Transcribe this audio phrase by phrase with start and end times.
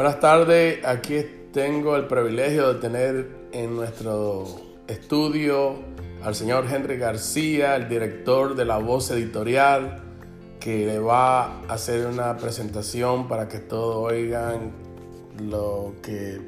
[0.00, 4.46] Buenas tardes, aquí tengo el privilegio de tener en nuestro
[4.88, 5.74] estudio
[6.22, 10.02] al señor Henry García, el director de La Voz Editorial,
[10.58, 14.72] que le va a hacer una presentación para que todos oigan
[15.38, 16.40] lo que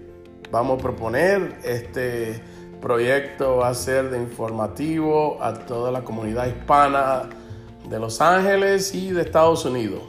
[0.51, 1.59] vamos a proponer.
[1.63, 2.41] Este
[2.81, 7.29] proyecto va a ser de informativo a toda la comunidad hispana
[7.87, 10.05] de Los Ángeles y de Estados Unidos.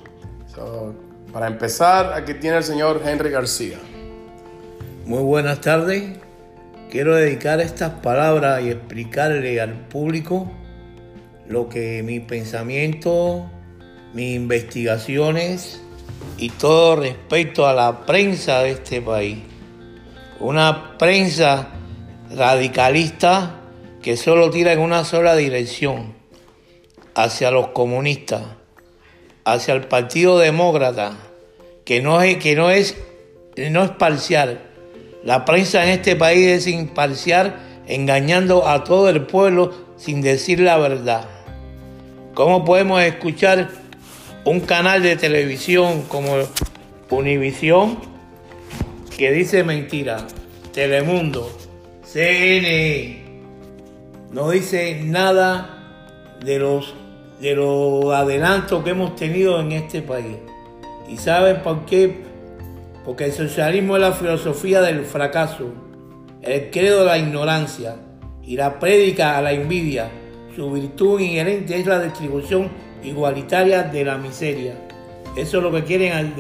[1.33, 3.79] Para empezar, aquí tiene el señor Henry García.
[5.07, 6.19] Muy buenas tardes.
[6.91, 10.51] Quiero dedicar estas palabras y explicarle al público
[11.47, 13.49] lo que mi pensamiento,
[14.13, 15.81] mis investigaciones
[16.37, 19.39] y todo respecto a la prensa de este país.
[20.39, 21.69] Una prensa
[22.29, 23.59] radicalista
[24.03, 26.13] que solo tira en una sola dirección,
[27.15, 28.43] hacia los comunistas
[29.45, 31.17] hacia el Partido Demócrata,
[31.85, 32.95] que no es, que no es,
[33.57, 34.61] no es parcial.
[35.23, 37.55] La prensa en este país es imparcial,
[37.87, 41.27] engañando a todo el pueblo sin decir la verdad.
[42.33, 43.69] ¿Cómo podemos escuchar
[44.45, 46.35] un canal de televisión como
[47.09, 47.99] Univisión
[49.15, 50.25] que dice mentira?
[50.73, 51.55] Telemundo,
[52.11, 53.23] CNE,
[54.31, 56.95] no dice nada de los
[57.39, 60.37] de los adelantos que hemos tenido en este país.
[61.09, 62.23] ¿Y saben por qué?
[63.05, 65.73] Porque el socialismo es la filosofía del fracaso,
[66.41, 67.97] el credo de la ignorancia
[68.41, 70.09] y la prédica a la envidia.
[70.55, 72.69] Su virtud inherente es la distribución
[73.03, 74.75] igualitaria de la miseria.
[75.35, 76.33] Eso es lo que quieren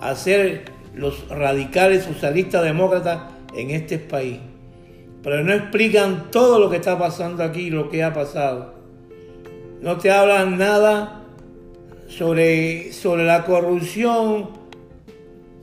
[0.00, 3.22] hacer los radicales socialistas demócratas
[3.54, 4.38] en este país.
[5.22, 8.77] Pero no explican todo lo que está pasando aquí, lo que ha pasado
[9.80, 11.22] no te hablan nada
[12.08, 14.50] sobre, sobre la corrupción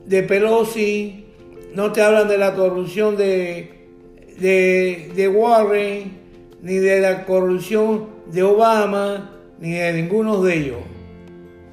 [0.05, 1.25] de Pelosi,
[1.73, 3.89] no te hablan de la corrupción de,
[4.37, 6.11] de, Warren,
[6.61, 10.79] ni de la corrupción de Obama, ni de ninguno de ellos.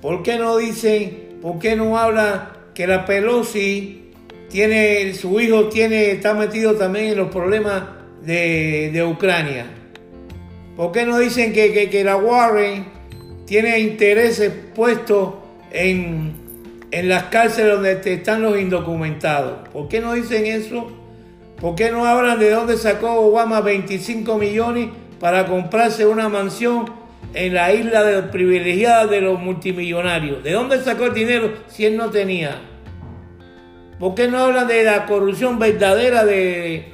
[0.00, 4.11] ¿Por qué no dicen, por qué no habla que la Pelosi
[4.49, 7.84] tiene, su hijo tiene, está metido también en los problemas
[8.22, 9.81] de, de Ucrania?
[10.77, 12.87] ¿Por qué no dicen que, la Warren
[13.47, 15.34] tiene intereses puestos
[15.71, 16.41] en,
[16.91, 19.69] las cárceles donde están los indocumentados?
[19.69, 20.91] ¿Por qué no dicen eso?
[21.60, 24.88] ¿Por qué no hablan de dónde sacó Obama 25 millones
[25.21, 26.91] para comprarse una mansión
[27.34, 30.43] en la isla de privilegiada de los multimillonarios?
[30.43, 32.62] ¿De dónde sacó el dinero si él no tenía?
[34.00, 36.87] ¿Por qué no hablan de la corrupción verdadera de,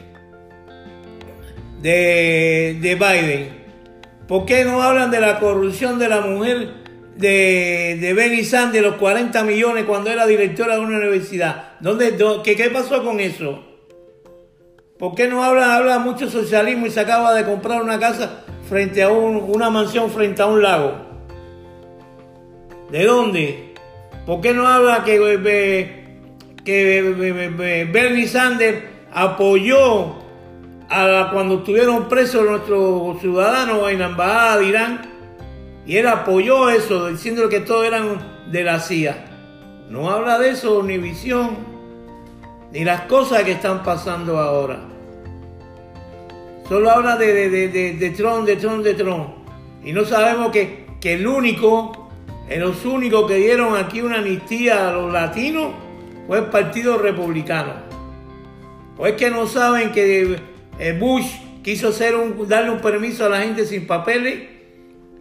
[1.81, 3.58] de, de Biden?
[4.29, 6.69] ¿Por qué no hablan de la corrupción de la mujer
[7.17, 11.73] de, de Benny Sanders, los 40 millones cuando era directora de una universidad?
[11.81, 13.65] ¿Dónde, qué, qué, pasó con eso?
[14.99, 19.03] ¿Por qué no habla, habla mucho socialismo y se acaba de comprar una casa frente
[19.03, 20.93] a una mansión frente a un lago?
[22.91, 23.75] ¿De dónde?
[24.27, 25.17] ¿Por qué no habla que,
[26.67, 30.28] que Bernie Sanders apoyó
[30.89, 35.01] cuando estuvieron presos nuestros ciudadanos en la embajada de Irán
[35.87, 39.25] y él apoyó eso diciendo que todos eran de la CIA.
[39.91, 41.57] No habla de eso ni visión
[42.73, 44.81] ni las cosas que están pasando ahora.
[46.69, 49.29] Solo habla de, de, de, de de Trump.
[49.83, 52.11] Y no sabemos que, que el único,
[52.51, 55.69] los únicos que dieron aquí una amnistía a los latinos
[56.27, 57.73] fue el Partido Republicano.
[58.99, 60.41] Pues que no saben que eh,
[60.99, 61.27] Bush
[61.63, 64.49] quiso hacer un, darle un permiso a la gente sin papeles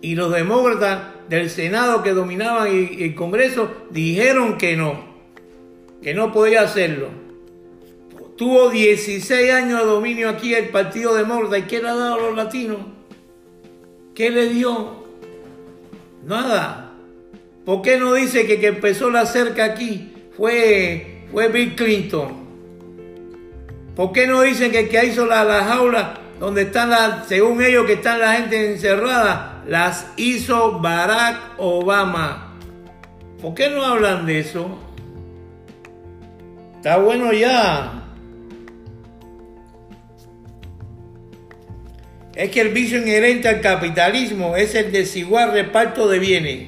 [0.01, 5.03] y los demócratas del Senado que dominaban el, Congreso dijeron que no,
[6.01, 7.09] que no podía hacerlo.
[8.38, 12.18] Tuvo 16 años de dominio aquí el Partido Demócrata y ¿qué le ha dado a
[12.18, 12.78] los latinos?
[14.13, 15.03] ¿Qué le dio?
[16.24, 16.94] Nada.
[17.65, 22.46] ¿Por qué no dice que que empezó la cerca aquí fue, fue Bill Clinton?
[23.97, 27.63] ¿Por qué no dicen que el que hizo las la jaulas donde están las, según
[27.63, 32.55] ellos que están la gente encerrada, las hizo Barack Obama?
[33.41, 34.77] ¿Por qué no hablan de eso?
[36.75, 38.03] Está bueno ya.
[42.35, 46.67] Es que el vicio inherente al capitalismo es el desigual reparto de bienes.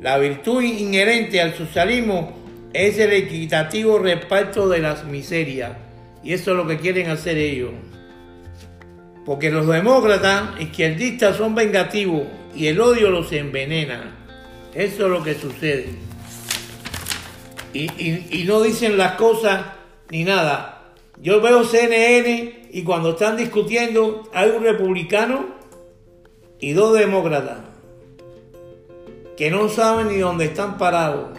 [0.00, 2.32] La virtud inherente al socialismo
[2.72, 5.83] es el equitativo reparto de las miserias.
[6.24, 7.70] Y eso es lo que quieren hacer ellos.
[9.24, 12.24] Porque los demócratas izquierdistas son vengativos
[12.54, 14.16] y el odio los envenena.
[14.74, 15.88] Eso es lo que sucede.
[17.72, 19.66] y, no dicen las cosas
[20.10, 20.92] ni nada.
[21.20, 25.46] Yo veo CNN y cuando están discutiendo hay un republicano
[26.58, 27.58] y dos demócratas
[29.36, 31.38] que no saben ni dónde están parados,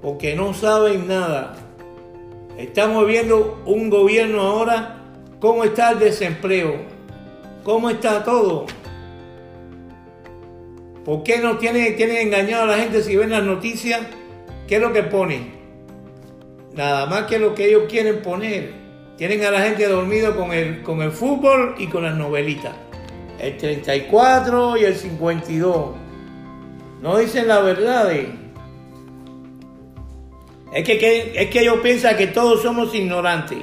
[0.00, 1.65] porque no saben nada.
[2.58, 5.02] Estamos viendo un gobierno ahora,
[5.40, 6.76] cómo está el desempleo,
[7.62, 8.64] cómo está todo.
[11.04, 14.00] ¿Por qué no tienen, tienen engañado a la gente si ven las noticias?
[14.66, 15.52] ¿Qué es lo que ponen?
[16.74, 18.72] Nada más que lo que ellos quieren poner.
[19.18, 22.74] Tienen a la gente dormido con el, con el fútbol y con las novelitas.
[23.38, 25.94] El 34 y el 52.
[27.02, 28.10] No dicen la verdad.
[30.76, 33.56] Es que, que ellos piensan que todos somos ignorantes.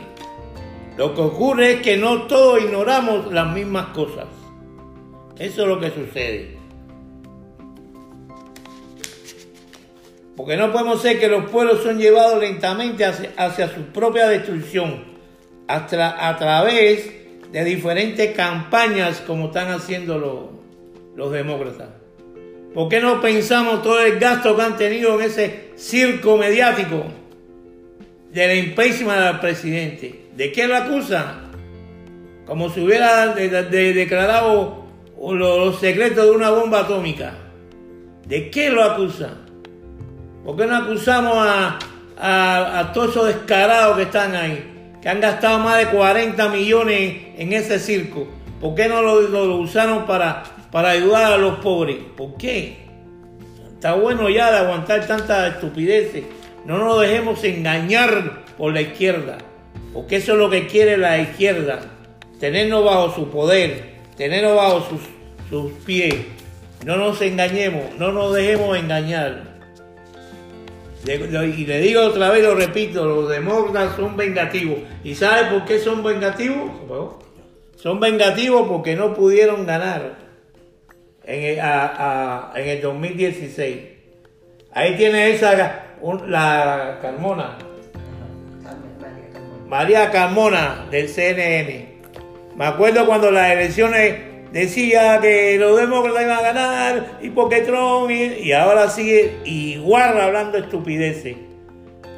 [0.98, 4.26] Lo que ocurre es que no todos ignoramos las mismas cosas.
[5.38, 6.58] Eso es lo que sucede.
[10.36, 15.04] Porque no podemos ser que los pueblos son llevados lentamente hacia, su propia destrucción
[15.68, 17.12] a través
[17.52, 20.58] de diferentes campañas como están haciendo
[21.16, 22.03] los demócratas.
[22.74, 27.04] ¿Por qué no pensamos todo el gasto que han tenido en ese circo mediático
[28.32, 30.26] del impeachment del presidente?
[30.36, 31.52] ¿De qué lo acusan?
[32.46, 34.86] Como si hubiera declarado
[35.32, 37.36] los secretos de una bomba atómica.
[38.26, 39.44] ¿De qué lo acusan?
[40.44, 44.98] ¿Por qué no acusamos a, todos esos descarados que están ahí?
[45.02, 48.28] Que han gastado más de 40 millones en ese circo.
[48.60, 50.44] ¿Por qué no lo, usaron para,
[50.74, 51.98] para ayudar a los pobres?
[52.18, 52.78] ¿Por qué?
[53.74, 56.24] Está bueno ya de aguantar tanta estupidez.
[56.66, 59.38] No nos dejemos engañar por la izquierda.
[59.94, 61.82] Porque eso es lo que quiere la izquierda.
[62.40, 63.98] Tenernos bajo su poder.
[64.18, 65.02] Tenernos bajo sus,
[65.48, 66.16] sus pies.
[66.84, 67.84] No nos engañemos.
[68.00, 69.44] No nos dejemos engañar.
[71.06, 74.80] Y le digo otra vez, lo repito, los demócratas son vengativos.
[75.04, 76.72] ¿Y sabe por qué son vengativos?
[77.76, 80.23] Son vengativos porque no pudieron ganar
[81.26, 83.78] en el, 2016.
[84.72, 85.86] Ahí tiene esa,
[86.28, 87.58] la Carmona.
[89.68, 91.94] María Carmona del CNN.
[92.56, 98.12] Me acuerdo cuando las elecciones decía que los demócratas iban a ganar y porque Trump
[98.12, 101.38] y, ahora sigue igual hablando estupideces.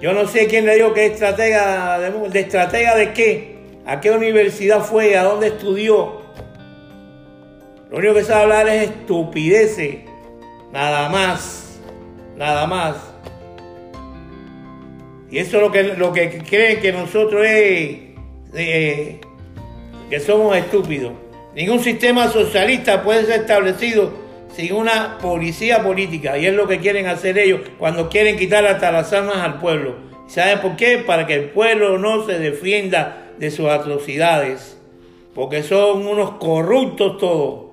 [0.01, 3.55] Yo no sé quién le dijo que es estratega de estratega de qué,
[3.85, 6.24] a qué universidad fue, a dónde estudió.
[7.95, 9.99] Lo único que sabe hablar es estupideces,
[10.73, 11.79] nada más,
[12.35, 12.97] nada más.
[15.31, 17.99] Y eso es lo que, lo que creen que nosotros es,
[18.53, 19.21] eh,
[20.09, 21.13] que somos estúpidos.
[21.55, 24.11] Ningún sistema socialista puede ser establecido
[24.53, 26.37] sin una policía política.
[26.37, 29.95] Y es lo que quieren hacer ellos cuando quieren quitar hasta las armas al pueblo.
[30.27, 30.97] ¿Saben por qué?
[30.97, 34.77] Para que el pueblo no se defienda de sus atrocidades.
[35.33, 37.64] Porque son unos corruptos todos.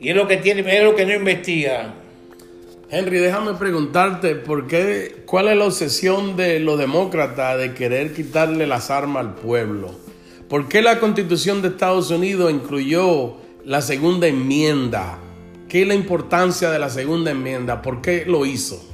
[0.00, 1.94] Y es lo que tiene, es lo que no investiga.
[2.88, 8.66] Henry, déjame preguntarte, ¿por qué, ¿cuál es la obsesión de los demócratas de querer quitarle
[8.66, 9.94] las armas al pueblo?
[10.48, 15.18] ¿Por qué la constitución de Estados Unidos incluyó la segunda enmienda?
[15.68, 17.82] ¿Qué es la importancia de la segunda enmienda?
[17.82, 18.84] ¿Por qué lo hizo?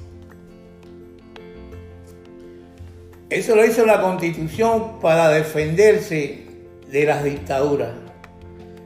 [3.31, 6.47] Eso lo hizo la constitución para defenderse
[6.91, 7.93] de las dictaduras.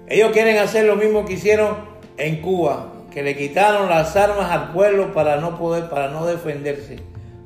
[0.06, 1.89] Ellos quieren hacer lo mismo que hicieron
[2.20, 6.98] en Cuba, que le quitaron las armas al pueblo para no poder, para no defenderse,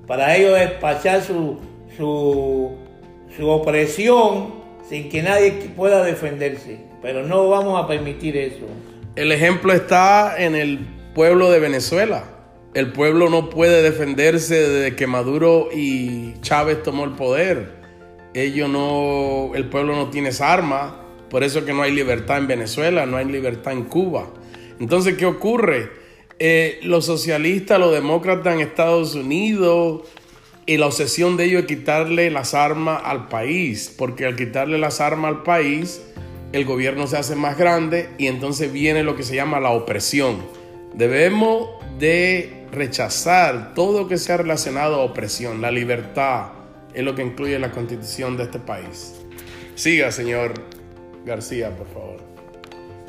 [0.07, 1.59] para ellos despachar su,
[1.97, 2.73] su,
[3.37, 6.79] su opresión sin que nadie pueda defenderse.
[7.01, 8.67] Pero no vamos a permitir eso.
[9.17, 12.25] El ejemplo está en el pueblo de Venezuela.
[12.75, 17.73] El pueblo no puede defenderse desde que Maduro y Chávez tomó el poder.
[18.35, 21.01] Ellos no, el pueblo no tiene esa arma.
[21.31, 24.27] Por eso es que no hay libertad en Venezuela, no hay libertad en Cuba.
[24.81, 25.91] Entonces, ¿qué ocurre?
[26.39, 30.03] Eh, los socialistas, los demócratas en Estados Unidos,
[30.67, 35.01] y la obsesión de ellos es quitarle las armas al país, porque al quitarle las
[35.01, 36.03] armas al país,
[36.53, 40.39] el gobierno se hace más grande y entonces viene lo que se llama la opresión.
[40.95, 45.61] Debemos de rechazar todo lo que sea relacionado a opresión.
[45.61, 46.53] La libertad
[46.95, 49.21] es lo que incluye la constitución de este país.
[49.75, 50.55] Siga, señor
[51.27, 52.34] García, por favor.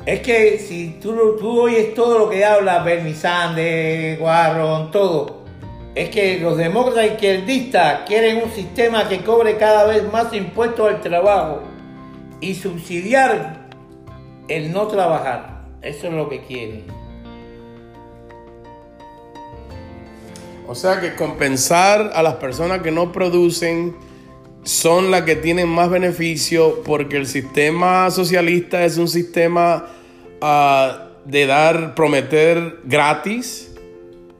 [0.06, 5.42] Es que si tú, tú oyes todo lo que habla Bernie Sanders, Warren, todo,
[5.96, 11.00] es que los demócratas izquierdistas quieren un sistema que cobre cada vez más impuestos al
[11.00, 11.62] trabajo
[12.40, 13.66] y subsidiar
[14.46, 15.64] el no trabajar.
[15.82, 16.84] Eso es lo que quieren.
[20.68, 23.96] O sea que compensar a las personas que no producen
[24.66, 29.86] son las que tienen más beneficio porque el sistema socialista es un sistema
[30.40, 33.72] ah, de dar, prometer gratis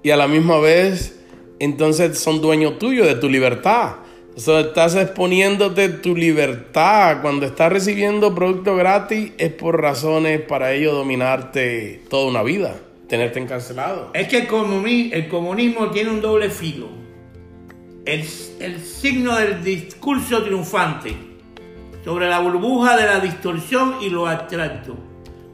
[0.02, 1.20] y a la misma vez
[1.60, 3.98] entonces son dueños tuyos de tu libertad.
[4.36, 7.22] O sea, estás exponiéndote tu libertad.
[7.22, 12.74] Cuando estás recibiendo productos gratis es por razones para ellos dominarte toda una vida,
[13.08, 14.10] tenerte encarcelado.
[14.12, 17.05] Es que el comunismo, el comunismo tiene un doble filo
[18.06, 21.16] el, signo del discurso triunfante
[22.04, 24.96] sobre la burbuja de la distorsión y lo abstracto.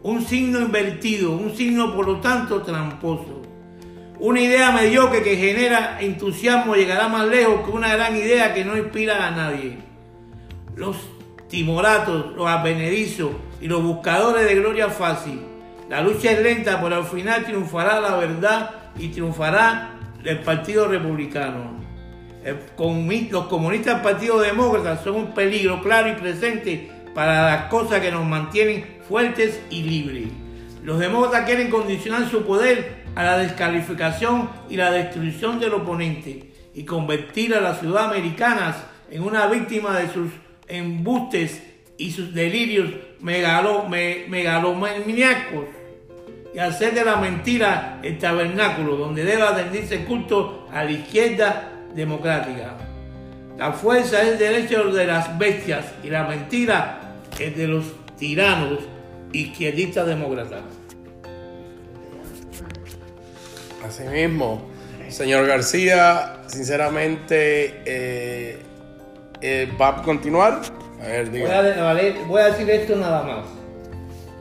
[0.03, 3.41] Un signo invertido, un signo por lo tanto tramposo.
[4.21, 8.77] Una idea mediocre que genera entusiasmo llegará más lejos que una gran idea que no
[8.77, 9.79] inspira a nadie.
[10.77, 10.97] Los
[11.49, 13.31] timoratos, los advenedizos
[13.61, 15.41] y los buscadores de gloria fácil.
[15.89, 19.95] La lucha es lenta, pero al final triunfará la verdad y triunfará
[20.25, 21.92] el Partido Republicano
[22.45, 28.11] los comunistas del Partido Demócrata son un peligro claro y presente para las cosas que
[28.11, 30.29] nos mantienen fuertes y libres.
[30.83, 36.85] Los demócratas quieren condicionar su poder a la descalificación y la destrucción del oponente y
[36.85, 38.77] convertir a las ciudades americanas
[39.11, 40.31] en una víctima de sus
[40.67, 41.63] embustes
[41.99, 45.67] y sus delirios megalo, megalomaniacos
[46.55, 52.75] y hacer de la mentira el tabernáculo donde debe atenderse culto a la izquierda democrática.
[53.59, 57.01] La fuerza es el derecho de las bestias y la mentira
[57.39, 57.85] es de los
[58.19, 58.81] tiranos
[59.33, 60.63] izquierdistas demócratas.
[63.87, 64.63] Asimismo,
[65.09, 68.59] señor García, sinceramente, eh,
[69.41, 70.63] eh, ¿va a continuar?
[71.03, 73.45] A ver, voy, a, voy a decir esto nada más.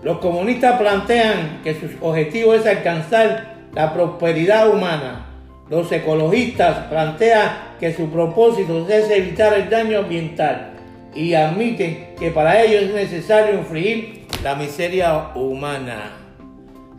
[0.03, 5.30] Los comunistas plantean que su objetivo es alcanzar la prosperidad humana
[5.71, 10.73] los ecologistas plantean que su propósito es evitar el daño ambiental
[11.15, 16.11] y admiten que para ello es necesario infringir la miseria humana.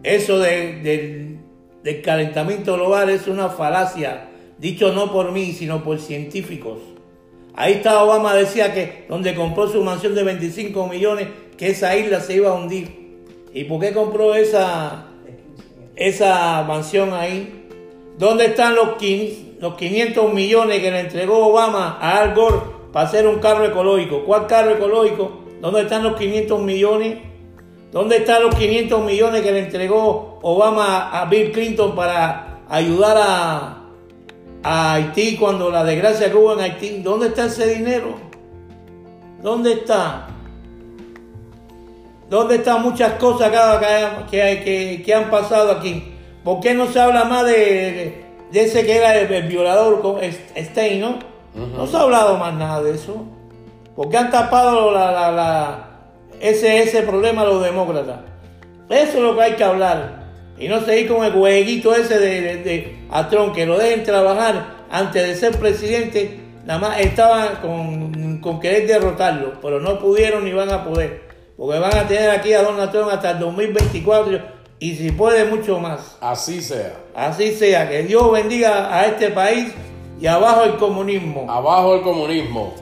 [0.02, 1.38] Eso del
[2.02, 6.79] calentamiento global es una falacia, dicho no por mí, sino por científicos.
[7.55, 12.21] Ahí está Obama, decía que donde compró su mansión de 25 millones, que esa isla
[12.21, 13.21] se iba a hundir.
[13.52, 15.09] ¿Y por qué compró esa,
[15.95, 17.62] esa mansión ahí?
[18.19, 22.57] ¿Dónde están los, 500 millones que le entregó Obama a Al Gore
[22.92, 24.25] para hacer un carro ecológico?
[24.25, 25.40] ¿Cuál carro ecológico?
[25.61, 27.19] ¿Dónde están los 500 millones?
[27.90, 33.78] ¿Dónde están los 500 millones que le entregó Obama a Bill Clinton para ayudar a,
[34.64, 36.99] Haití cuando la desgracia que hubo en Haití?
[37.02, 38.14] ¿Dónde está ese dinero?
[39.42, 40.28] ¿Dónde está?
[42.31, 43.50] ¿Dónde están muchas cosas
[44.31, 46.12] que, que han pasado aquí?
[46.44, 50.20] ¿Por qué no se habla más de, ese que era el, violador con
[50.56, 51.18] Stein, no?
[51.54, 53.25] No se ha hablado más nada de eso.
[53.94, 54.92] ¿Por qué han tapado
[56.40, 58.20] ese, ese problema los demócratas?
[58.88, 60.22] Eso es lo que hay que hablar.
[60.58, 62.96] Y no seguir con el jueguito ese de, de,
[63.54, 66.40] que lo dejen trabajar antes de ser presidente.
[66.64, 71.22] Nada más estaban con, con querer derrotarlo, pero no pudieron ni van a poder.
[71.56, 75.78] Porque van a tener aquí a Donald Trump hasta el 2024 y si puede mucho
[75.78, 76.16] más.
[76.20, 76.94] Así sea.
[77.14, 77.88] Así sea.
[77.88, 79.72] Que Dios bendiga a este país
[80.20, 81.48] y abajo el comunismo.
[81.48, 82.74] Abajo el comunismo.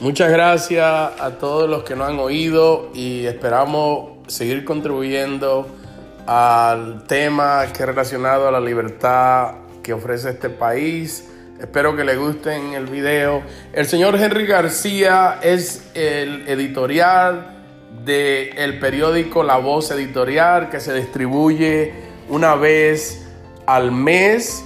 [0.00, 5.68] Muchas gracias a todos los que nos han oído y esperamos seguir contribuyendo
[6.26, 11.30] al tema que es relacionado a la libertad que ofrece este país.
[11.60, 13.44] Espero que les gusten el video.
[13.72, 17.57] El señor Henry García es el editorial
[18.04, 21.92] del el periódico La Voz Editorial que se distribuye
[22.28, 23.26] una vez
[23.66, 24.64] al mes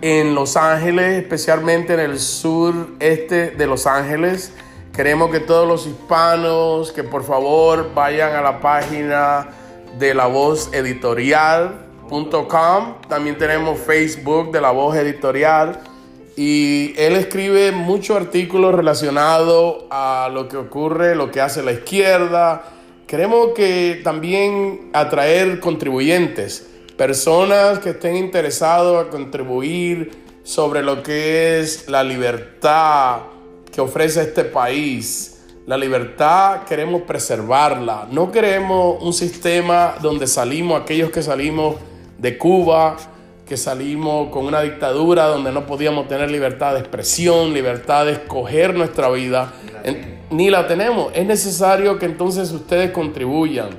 [0.00, 4.52] en Los Ángeles, especialmente en el sureste de Los Ángeles.
[4.94, 9.48] Queremos que todos los hispanos que por favor vayan a la página
[9.98, 12.94] de la voz editorial.com.
[13.08, 15.80] También tenemos Facebook de la voz editorial
[16.42, 22.62] y él escribe muchos artículos relacionados a lo que ocurre, lo que hace la izquierda.
[23.06, 26.66] Queremos que también atraer contribuyentes,
[26.96, 33.18] personas que estén interesados a contribuir sobre lo que es la libertad
[33.70, 35.42] que ofrece este país.
[35.66, 38.08] La libertad queremos preservarla.
[38.10, 41.76] No queremos un sistema donde salimos, aquellos que salimos
[42.16, 42.96] de Cuba,
[43.50, 48.76] que salimos con una dictadura donde no podíamos tener libertad de expresión, libertad de escoger
[48.76, 49.52] nuestra vida,
[50.30, 51.10] ni la tenemos.
[51.16, 53.70] Es necesario que entonces ustedes contribuyan.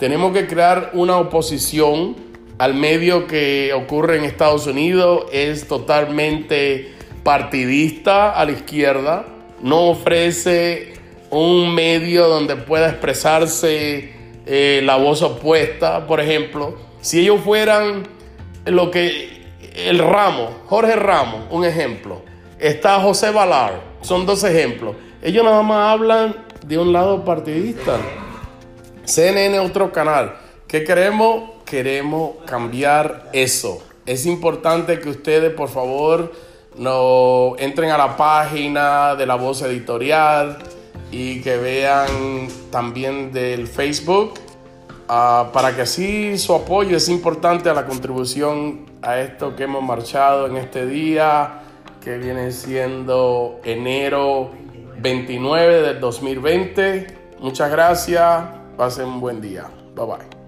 [0.00, 2.16] Tenemos que crear una oposición
[2.58, 9.26] al medio que ocurre en Estados Unidos, es totalmente partidista a la izquierda,
[9.62, 10.94] no ofrece
[11.30, 14.10] un medio donde pueda expresarse
[14.44, 16.74] eh, la voz opuesta, por ejemplo.
[17.00, 18.18] Si ellos fueran
[18.64, 19.40] lo que
[19.74, 22.22] el Ramo, Jorge Ramos, un ejemplo,
[22.58, 24.96] está José Valar, son dos ejemplos.
[25.22, 26.36] Ellos nada más hablan
[26.66, 27.98] de un lado partidista.
[29.04, 30.36] CNN otro canal.
[30.66, 31.50] ¿Qué queremos?
[31.64, 33.82] Queremos cambiar eso.
[34.06, 36.32] Es importante que ustedes, por favor,
[36.76, 40.58] no entren a la página de la voz editorial
[41.10, 44.34] y que vean también del Facebook
[45.10, 49.82] ah, para que así su apoyo es importante a la contribución a esto que hemos
[49.82, 51.62] marchado en este día
[52.00, 54.50] que viene siendo enero
[54.98, 57.06] 29 del 2020.
[57.40, 58.44] Muchas gracias,
[58.76, 59.66] pasen un buen día.
[59.94, 60.39] Bye bye.